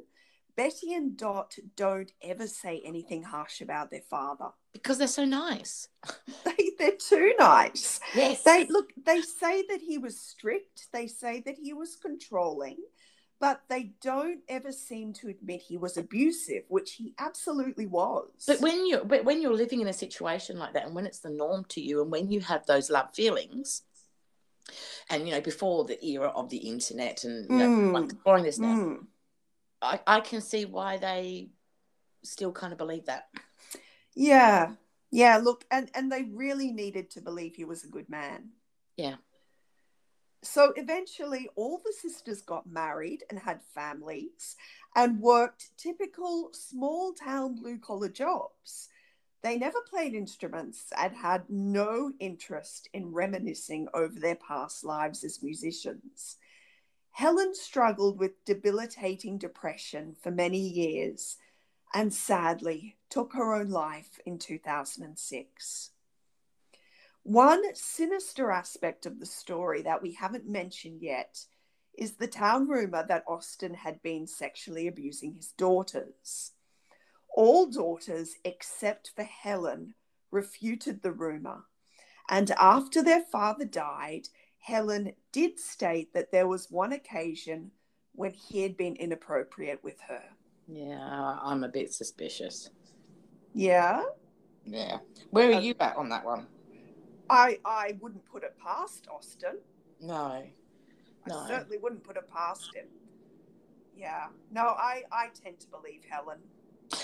[0.56, 4.50] Betty and Dot don't ever say anything harsh about their father.
[4.72, 5.88] Because they're so nice.
[6.46, 8.00] They, they're too nice.
[8.14, 8.44] Yes.
[8.44, 12.78] They look, they say that he was strict, they say that he was controlling,
[13.40, 18.28] but they don't ever seem to admit he was abusive, which he absolutely was.
[18.46, 21.20] But when you but when you're living in a situation like that and when it's
[21.20, 23.84] the norm to you and when you have those love feelings
[25.10, 27.96] and you know before the era of the internet and you know Mm.
[27.96, 29.08] I'm exploring this now Mm.
[29.82, 31.50] I, I can see why they
[32.24, 33.28] still kind of believe that
[34.16, 34.74] Yeah.
[35.12, 38.50] Yeah, look, and, and they really needed to believe he was a good man.
[38.98, 39.18] Yeah.
[40.42, 44.56] So eventually, all the sisters got married and had families
[44.96, 48.90] and worked typical small town blue collar jobs.
[49.44, 55.44] They never played instruments and had no interest in reminiscing over their past lives as
[55.44, 56.38] musicians.
[57.12, 61.38] Helen struggled with debilitating depression for many years
[61.94, 65.92] and sadly took her own life in 2006.
[67.24, 71.46] One sinister aspect of the story that we haven't mentioned yet
[71.98, 76.54] is the town rumor that Austin had been sexually abusing his daughters.
[77.34, 79.96] All daughters except for Helen
[80.32, 81.64] refuted the rumor,
[82.30, 84.28] and after their father died,
[84.60, 87.72] Helen did state that there was one occasion
[88.14, 90.24] when he had been inappropriate with her.
[90.68, 92.70] yeah I'm a bit suspicious
[93.54, 94.04] Yeah,
[94.66, 94.98] yeah
[95.32, 96.48] where are Uh, you at on that one
[97.30, 99.58] I I wouldn't put it past Austin.
[100.00, 100.44] no
[101.28, 101.40] No.
[101.40, 102.86] I certainly wouldn't put it past him.
[103.96, 104.28] Yeah.
[104.52, 106.40] No, I I tend to believe Helen.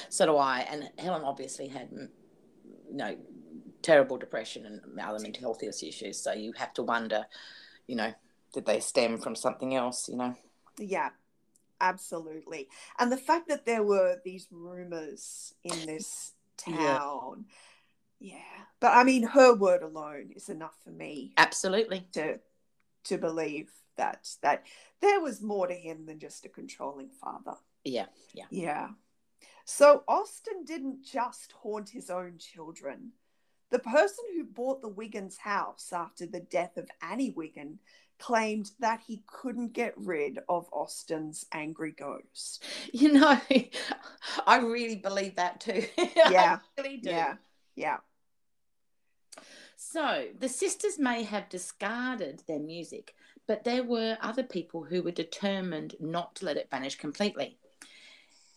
[0.09, 3.15] So do I and Helen obviously had you know,
[3.81, 6.19] terrible depression and other mental health issues.
[6.21, 7.25] So you have to wonder,
[7.87, 8.13] you know,
[8.53, 10.09] did they stem from something else?
[10.09, 10.35] You know.
[10.77, 11.09] Yeah,
[11.79, 12.69] absolutely.
[12.97, 16.33] And the fact that there were these rumors in this
[16.67, 16.97] Yeah.
[16.97, 17.45] town,
[18.19, 18.35] yeah.
[18.81, 22.05] But I mean, her word alone is enough for me Absolutely.
[22.13, 22.39] to
[23.05, 24.65] to believe that that
[25.01, 27.55] there was more to him than just a controlling father.
[27.85, 28.07] Yeah.
[28.33, 28.45] Yeah.
[28.49, 28.89] Yeah.
[29.71, 33.11] So Austin didn't just haunt his own children.
[33.69, 37.77] The person who bought the Wiggins house after the death of Annie Wiggin
[38.17, 42.63] claimed that he couldn't get rid of Austin's angry ghost.
[42.91, 43.39] You know,
[44.47, 45.85] I really believe that too.
[46.15, 46.57] Yeah.
[46.77, 47.11] I really do.
[47.11, 47.35] Yeah.
[47.75, 47.97] Yeah.
[49.77, 53.13] So the sisters may have discarded their music,
[53.45, 57.59] but there were other people who were determined not to let it vanish completely.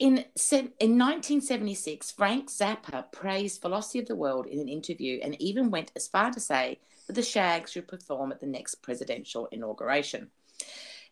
[0.03, 5.71] In, in 1976, Frank Zappa praised Philosophy of the World in an interview and even
[5.71, 10.33] went as far to say that the Shaggs should perform at the next presidential inauguration.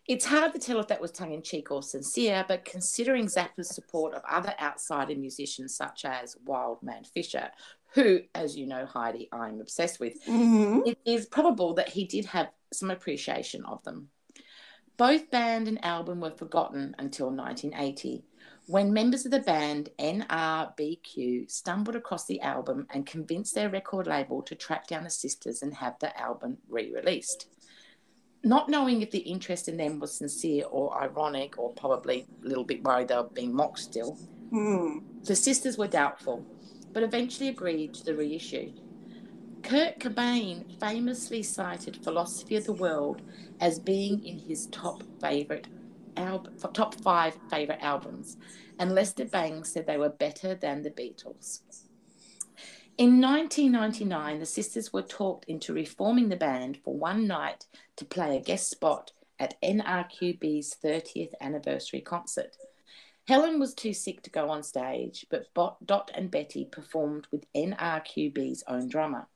[0.09, 3.73] It's hard to tell if that was tongue in cheek or sincere, but considering Zappa's
[3.73, 7.49] support of other outsider musicians such as Wild Man Fischer,
[7.93, 10.85] who, as you know, Heidi, I'm obsessed with, Mhm.
[10.85, 14.09] it is probable that he did have some appreciation of them.
[14.97, 18.25] Both band and album were forgotten until 1980,
[18.71, 24.41] when members of the band NRBQ stumbled across the album and convinced their record label
[24.43, 27.47] to track down the sisters and have the album re released.
[28.45, 32.63] Not knowing if the interest in them was sincere or ironic, or probably a little
[32.63, 34.17] bit worried they were being mocked still,
[34.51, 34.99] Hmm.
[35.25, 36.45] the sisters were doubtful,
[36.93, 38.71] but eventually agreed to the reissue.
[39.63, 43.21] Kurt Cobain famously cited Philosophy of the World
[43.59, 45.67] as being in his top favorite
[46.21, 48.37] album, top five favorite albums,
[48.79, 51.61] and Lester Bangs said they were better than the Beatles.
[52.97, 58.37] In 1999, the sisters were talked into reforming the band for one night to play
[58.37, 62.55] a guest spot at NRBQ's 30th anniversary concert.
[63.27, 65.47] Helen was too sick to go on stage, but
[65.85, 69.27] Dot and Betty performed with NRBQ's own drummer.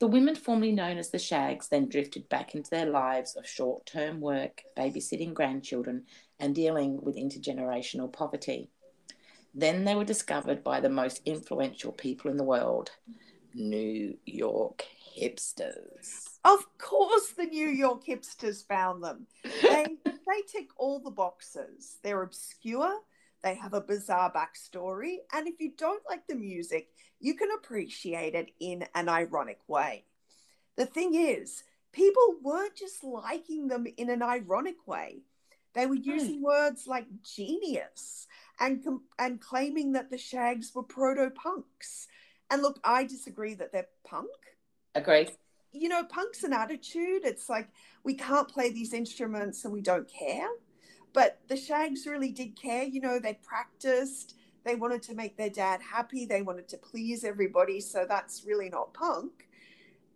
[0.00, 3.84] The women formerly known as the Shaggs then drifted back into their lives of short
[3.84, 6.04] term work, babysitting grandchildren,
[6.38, 8.70] and dealing with intergenerational poverty.
[9.54, 12.92] Then they were discovered by the most influential people in the world
[13.54, 14.84] New York
[15.18, 16.38] hipsters.
[16.44, 19.26] Of course, the New York hipsters found them.
[19.42, 21.98] They they tick all the boxes.
[22.02, 23.00] They're obscure.
[23.42, 26.88] They have a bizarre backstory, and if you don't like the music,
[27.20, 30.04] you can appreciate it in an ironic way.
[30.76, 35.22] The thing is, people weren't just liking them in an ironic way.
[35.74, 36.10] They were hmm.
[36.10, 38.26] using words like genius
[38.58, 42.08] and com- and claiming that the Shaggs were proto punks.
[42.50, 44.30] And look, I disagree that they're punk
[44.94, 45.30] Agreed?
[45.72, 47.24] you know, punk's an attitude.
[47.24, 47.68] It's like
[48.04, 50.48] we can't play these instruments and we don't care.
[51.12, 52.84] But the Shaggs really did care.
[52.84, 54.36] You know, they practiced.
[54.64, 56.26] They wanted to make their dad happy.
[56.26, 57.80] They wanted to please everybody.
[57.80, 59.48] So that's really not punk.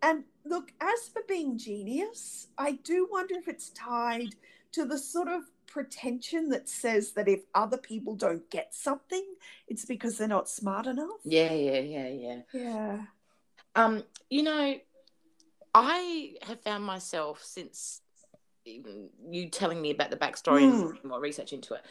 [0.02, 4.34] And look, as for being genius, I do wonder if it's tied
[4.72, 9.24] to the sort of pretension that says that if other people don't get something,
[9.68, 11.20] it's because they're not smart enough.
[11.24, 12.40] Yeah, yeah, yeah, yeah.
[12.52, 13.04] Yeah.
[13.74, 14.76] Um, you know,
[15.74, 18.01] I have found myself since
[18.64, 21.08] you telling me about the backstory and Hmm.
[21.08, 21.82] more research into it.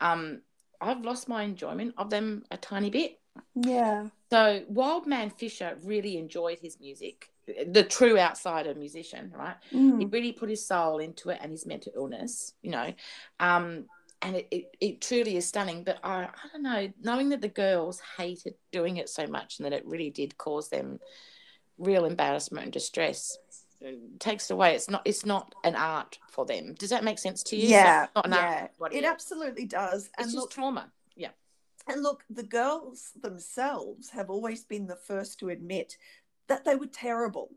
[0.00, 0.42] Um,
[0.80, 3.18] I've lost my enjoyment of them a tiny bit.
[3.54, 4.08] Yeah.
[4.30, 7.30] So Wild Man Fischer really enjoyed his music,
[7.66, 9.56] the true outsider musician, right?
[9.72, 10.12] He Mm.
[10.12, 12.94] really put his soul into it and his mental illness, you know.
[13.40, 13.86] Um,
[14.22, 15.82] and it, it, it truly is stunning.
[15.82, 19.66] But I, I don't know, knowing that the girls hated doing it so much and
[19.66, 21.00] that it really did cause them
[21.78, 23.36] real embarrassment and distress
[24.18, 24.74] takes away.
[24.74, 26.74] It's not it's not an art for them.
[26.74, 27.62] Does that make sense to you?
[27.62, 28.94] It's Yeah, not, not an yeah, art.
[28.94, 30.06] It absolutely does.
[30.06, 30.92] It's And just look, trauma.
[31.16, 31.30] Yeah.
[31.88, 35.96] and look, the girls themselves have always been the first to admit
[36.48, 37.50] that they were terrible.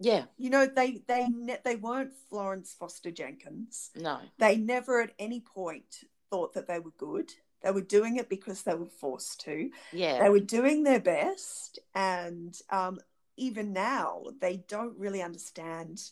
[0.00, 0.24] Yeah.
[0.36, 3.90] You know, they they ne- they weren't Florence Foster Jenkins.
[3.94, 4.18] No.
[4.38, 7.30] They never at any point thought that they were good.
[7.62, 9.70] They were doing it because they were forced to.
[9.92, 10.22] Yeah.
[10.22, 12.98] They were doing their best, and um,
[13.36, 16.02] even now, they don't really understand.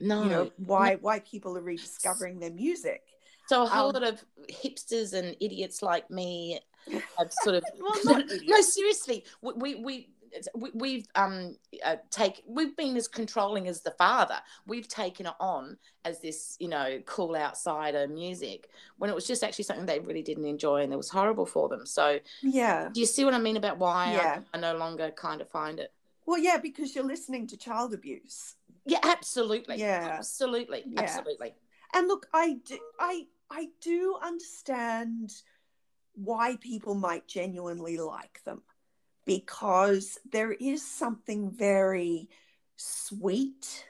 [0.00, 0.18] no.
[0.18, 3.02] You know why why people are rediscovering their music.
[3.46, 6.60] So a whole Um, lot of hipsters and idiots like me
[7.18, 10.08] have sort of Well, not no, seriously, we, we we
[10.54, 14.36] we, we've um uh, take we've been as controlling as the father.
[14.66, 19.44] We've taken it on as this you know cool outsider music when it was just
[19.44, 21.84] actually something they really didn't enjoy and it was horrible for them.
[21.86, 22.92] So Yeah.
[22.92, 24.42] do you see what I mean about why Yeah.
[24.52, 25.92] I, I no longer kind of find it?
[26.26, 28.54] Well, yeah, because you're listening to child abuse.
[28.84, 29.76] Yeah, absolutely.
[29.78, 30.16] Yeah.
[30.18, 31.00] absolutely, Yeah.
[31.02, 31.54] absolutely.
[31.94, 35.32] And look, I do, I, I do understand
[36.14, 38.62] why people might genuinely like them
[39.24, 42.28] because there is something very
[42.76, 43.86] sweet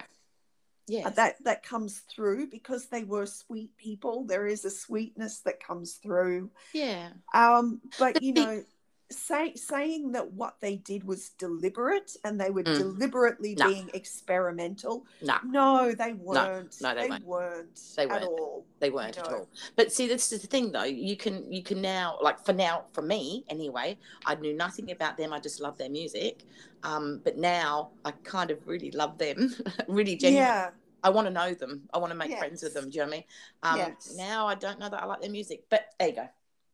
[0.87, 4.25] Yeah, uh, that that comes through because they were sweet people.
[4.25, 6.51] There is a sweetness that comes through.
[6.75, 8.65] yeah, Um, but But you the- know,
[9.13, 12.79] say, saying that what they did was deliberate and they were Mm.
[12.79, 13.69] deliberately No.
[13.69, 15.07] being experimental.
[15.21, 16.81] no, No, they weren't.
[16.81, 17.25] no, they they weren't.
[17.27, 17.81] weren't.
[17.97, 18.25] They at weren't.
[18.25, 18.67] all.
[18.81, 19.49] they weren't at all.
[19.77, 20.85] But see, this is the thing, though.
[20.85, 23.99] You can you can now like for now for me anyway.
[24.27, 25.33] I knew nothing about them.
[25.33, 26.45] I just love their music.
[26.83, 29.55] Um, but now I kind of really love them.
[29.89, 30.47] really genuinely.
[30.49, 30.71] Yeah.
[31.05, 31.89] I want to know them.
[31.93, 32.89] I want to make friends with them.
[32.91, 33.25] Do you know what I mean?
[33.65, 34.15] Um, Yes.
[34.17, 35.65] Now I don't know that I like their music.
[35.69, 36.29] But there you go.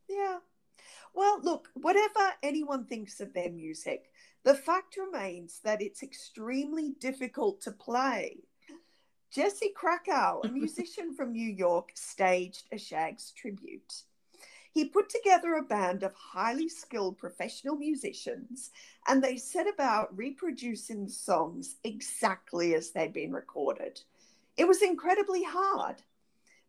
[0.09, 0.39] Yeah.
[1.15, 4.11] Well, look, whatever anyone thinks of their music,
[4.45, 8.39] the fact remains that it's extremely difficult to play.
[9.31, 14.03] Jesse Krakow, a musician from New York, staged a Shaggs tribute.
[14.73, 18.71] He put together a band of highly skilled professional musicians
[19.07, 24.01] and they set about reproducing the songs exactly as they'd been recorded.
[24.57, 26.03] It was incredibly hard.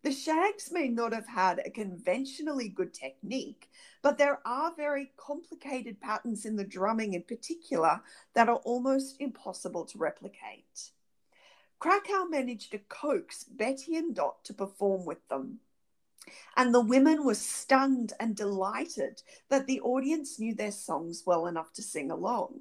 [0.01, 3.69] The Shaggs may not have had a conventionally good technique,
[4.01, 8.01] but there are very complicated patterns in the drumming in particular
[8.33, 10.91] that are almost impossible to replicate.
[11.79, 15.59] Krakow managed to coax Betty and Dot to perform with them.
[16.55, 21.73] And the women were stunned and delighted that the audience knew their songs well enough
[21.73, 22.59] to sing along.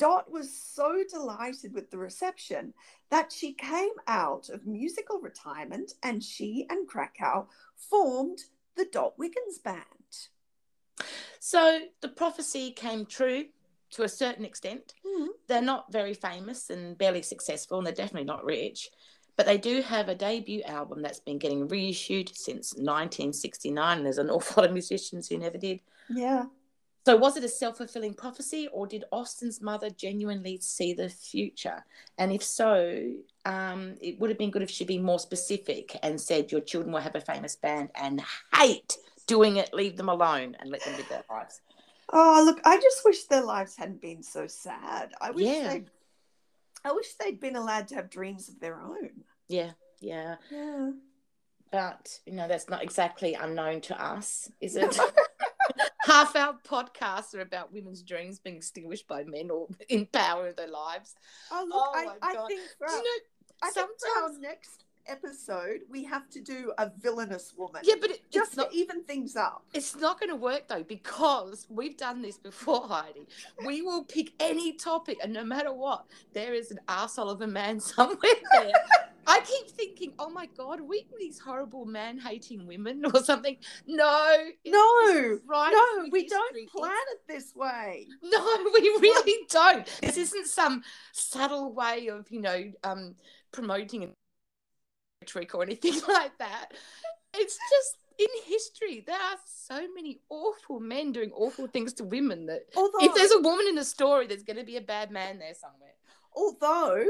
[0.00, 2.72] Dot was so delighted with the reception
[3.10, 7.46] that she came out of musical retirement and she and Krakow
[7.76, 8.38] formed
[8.76, 9.84] the Dot Wiggins Band.
[11.38, 13.44] So the prophecy came true
[13.90, 14.94] to a certain extent.
[15.04, 15.28] Mhm.
[15.48, 18.90] They're not very famous and barely successful, and they're definitely not rich.
[19.36, 23.98] But they do have a debut album that's been getting reissued since 1969.
[23.98, 25.82] And there's an awful lot of musicians who never did.
[26.08, 26.46] Yeah.
[27.06, 31.84] So, was it a self fulfilling prophecy, or did Austin's mother genuinely see the future?
[32.18, 33.12] And if so,
[33.46, 36.92] um, it would have been good if she'd been more specific and said, Your children
[36.92, 38.22] will have a famous band and
[38.54, 41.60] hate doing it, leave them alone and let them live their lives.
[42.12, 45.12] Oh, look, I just wish their lives hadn't been so sad.
[45.20, 45.68] I wish Yeah.
[45.68, 45.84] they
[46.84, 49.10] I wish they'd been allowed to have dreams of their own.
[49.48, 50.36] Yeah, yeah.
[50.50, 50.90] Yeah.
[51.70, 54.98] But, you know, that's not exactly unknown to us, is it?
[56.02, 60.56] Half our podcasts are about women's dreams being extinguished by men or in power of
[60.56, 61.14] their lives.
[61.50, 63.10] Oh, look, Oh I, I think our, you know,
[63.62, 67.82] I think for our sometimes- next episode, we have to do a villainous woman.
[67.84, 69.64] yeah, but it, just not to even things up.
[69.74, 73.26] It's not going to work though because we've done this before, Heidi.
[73.66, 77.46] We will pick any topic, and no matter what, there is an arsehole of a
[77.46, 78.16] man somewhere
[78.52, 78.72] there.
[79.26, 83.56] I keep thinking, oh my god, are we these horrible man-hating women or something?
[83.86, 84.36] No,
[84.66, 85.70] No, right.
[85.72, 86.38] no, we history.
[86.38, 88.06] don't plan it this way.
[88.22, 89.86] No, we really don't.
[90.00, 90.82] This isn't some
[91.12, 93.14] subtle way of, you know, um,
[93.52, 94.14] promoting
[95.26, 96.72] trick or anything like that.
[97.34, 102.46] It's just in history, there are so many awful men doing awful things to women
[102.46, 105.10] that Although, if there's a woman in the story, there's going to be a bad
[105.10, 105.94] man there somewhere.
[106.36, 107.06] although,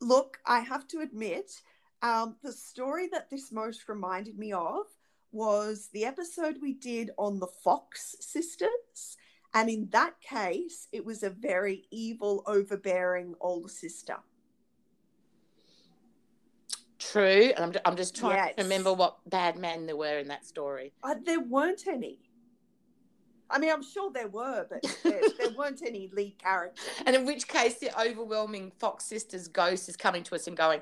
[0.00, 1.50] look, I have to admit,
[2.02, 4.86] um, the story that this most reminded me of
[5.32, 9.16] was the episode we did on the Fox sisters.
[9.52, 14.16] And in that case, it was a very evil, overbearing older sister.
[17.10, 17.52] True.
[17.56, 20.92] And I'm, I'm just trying to remember what bad men there were in that story.
[21.02, 22.18] Uh, there weren't any.
[23.50, 26.84] I mean, I'm sure there were, but there, there weren't any lead characters.
[27.06, 30.80] And in which case, the overwhelming Fox Sisters ghost is coming to us and going,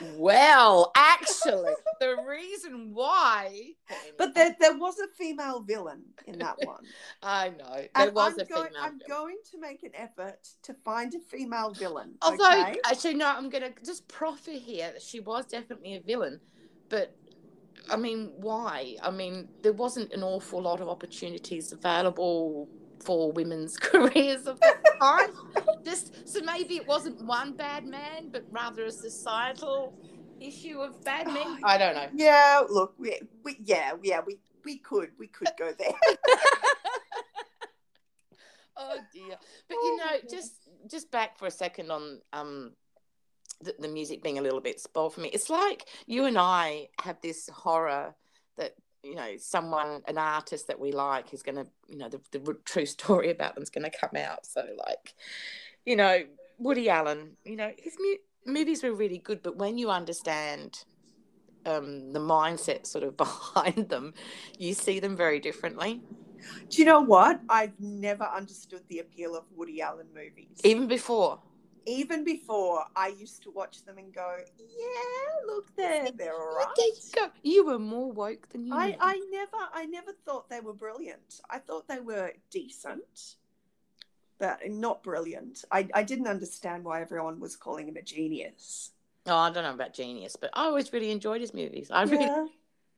[0.00, 3.70] Well, actually, the reason why.
[4.16, 6.84] But there, there was a female villain in that one.
[7.22, 7.74] I know.
[7.74, 8.82] There And was I'm a going, female.
[8.82, 9.08] I'm villain.
[9.08, 12.14] going to make an effort to find a female villain.
[12.22, 12.80] Although, okay?
[12.84, 16.40] actually, no, I'm going to just proffer here that she was definitely a villain.
[16.88, 17.14] But,
[17.90, 18.96] I mean, why?
[19.02, 22.68] I mean, there wasn't an awful lot of opportunities available
[23.00, 25.30] for women's careers of that time.
[25.84, 29.94] just so maybe it wasn't one bad man, but rather a societal
[30.40, 31.42] issue of bad men.
[31.46, 32.08] Oh, I don't know.
[32.14, 35.94] Yeah, look, we, we yeah, yeah, we we could we could go there.
[38.76, 39.36] oh dear.
[39.68, 40.52] But you Oh, know, my just
[40.90, 42.72] just back for a second on um
[43.62, 45.30] the, the music being a little bit spoiled for me.
[45.32, 48.14] It's like you and I have this horror
[48.56, 52.20] that you know someone an artist that we like is going to you know the,
[52.32, 55.14] the true story about them's going to come out so like
[55.86, 56.22] you know
[56.58, 60.84] woody allen you know his mu- movies were really good but when you understand
[61.64, 64.14] um, the mindset sort of behind them
[64.58, 66.02] you see them very differently
[66.70, 67.40] Do you know what?
[67.48, 70.58] I've never understood the appeal of Woody Allen movies.
[70.64, 71.40] even before
[71.88, 76.66] Even before, I used to watch them and go, "Yeah, look there, they're all right."
[76.76, 78.96] there you go you were more woke than you I.
[79.00, 81.40] I never I never thought they were brilliant.
[81.48, 83.36] I thought they were decent,
[84.38, 85.64] but not brilliant.
[85.70, 88.92] I, I didn't understand why everyone was calling him a genius.
[89.26, 92.24] oh i don't know about genius but i always really enjoyed his movies i really
[92.26, 92.46] Yeah.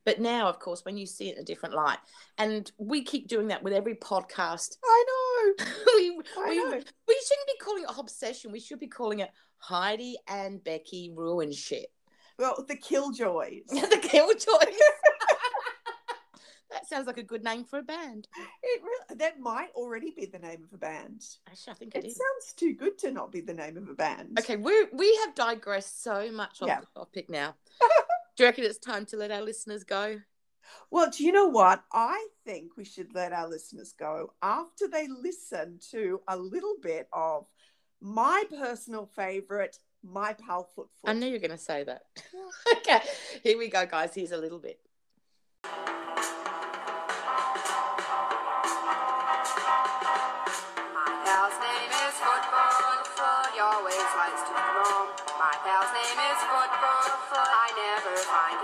[0.05, 1.99] But now, of course, when you see it in a different light,
[2.37, 5.65] and we keep doing that with every podcast, I know.
[5.95, 6.69] we, I we, know.
[6.71, 8.51] we shouldn't be calling it obsession.
[8.51, 11.91] We should be calling it Heidi and Becky ruin shit.
[12.39, 13.65] Well, the Killjoys.
[13.69, 14.75] the Killjoys.
[16.71, 18.27] that sounds like a good name for a band.
[18.63, 21.23] It really, that might already be the name of a band.
[21.47, 22.15] Actually, I think It it is.
[22.15, 24.39] sounds too good to not be the name of a band.
[24.39, 26.79] Okay, we we have digressed so much on Yeah.
[26.79, 27.53] the topic now.
[28.41, 30.19] Do you reckon it's time to let our listeners go?
[30.89, 31.83] Well, do you know what?
[31.93, 37.07] I think we should let our listeners go after they listen to a little bit
[37.13, 37.45] of
[38.01, 40.87] my personal favorite, My Pal Foot.
[41.05, 42.01] I knew you were going to say that.
[42.77, 43.01] okay,
[43.43, 44.15] here we go, guys.
[44.15, 44.79] Here's a little bit.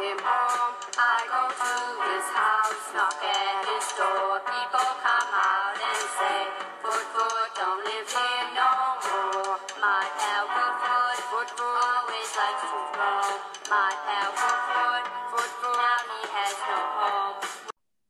[0.07, 0.75] Find him home.
[0.97, 1.73] I go to
[2.07, 4.39] his house, knock at his door.
[4.47, 6.39] People come out and say,
[6.83, 8.71] Foot Foot don't live here no
[9.03, 9.59] more.
[9.81, 13.39] My pal Foot Foot, Foot Foot always likes to roam.
[13.69, 17.37] My pal Foot Foot, Foot Foot now he has no home.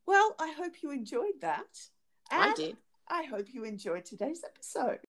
[0.05, 1.89] Well, I hope you enjoyed that.
[2.31, 2.77] I did.
[3.09, 4.99] I hope you enjoyed today's episode.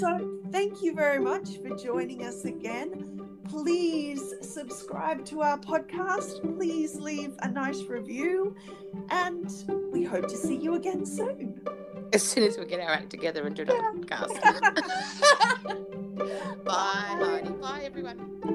[0.00, 3.20] So, Thank you very much for joining us again.
[3.48, 6.40] Please subscribe to our podcast.
[6.56, 8.54] Please leave a nice review.
[9.10, 9.50] And
[9.92, 11.60] we hope to see you again soon.
[12.12, 13.92] As soon as we get our act together and do yeah.
[13.94, 14.40] podcast.
[16.64, 17.50] bye, Marty.
[17.50, 18.45] Bye, everyone.